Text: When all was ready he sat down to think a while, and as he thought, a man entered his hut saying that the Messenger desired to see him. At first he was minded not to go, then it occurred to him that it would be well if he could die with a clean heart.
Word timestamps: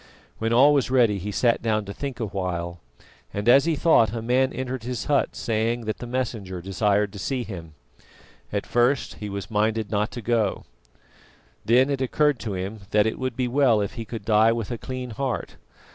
When 0.39 0.51
all 0.51 0.73
was 0.73 0.89
ready 0.89 1.19
he 1.19 1.31
sat 1.31 1.61
down 1.61 1.85
to 1.85 1.93
think 1.93 2.19
a 2.19 2.25
while, 2.25 2.79
and 3.31 3.47
as 3.47 3.65
he 3.65 3.75
thought, 3.75 4.13
a 4.13 4.21
man 4.23 4.51
entered 4.51 4.81
his 4.81 5.05
hut 5.05 5.35
saying 5.35 5.81
that 5.81 5.99
the 5.99 6.07
Messenger 6.07 6.59
desired 6.59 7.13
to 7.13 7.19
see 7.19 7.43
him. 7.43 7.75
At 8.51 8.65
first 8.65 9.17
he 9.19 9.29
was 9.29 9.51
minded 9.51 9.91
not 9.91 10.09
to 10.13 10.21
go, 10.23 10.65
then 11.63 11.91
it 11.91 12.01
occurred 12.01 12.39
to 12.39 12.55
him 12.55 12.79
that 12.89 13.05
it 13.05 13.19
would 13.19 13.35
be 13.35 13.47
well 13.47 13.79
if 13.79 13.93
he 13.93 14.03
could 14.05 14.25
die 14.25 14.51
with 14.51 14.71
a 14.71 14.79
clean 14.79 15.11
heart. 15.11 15.57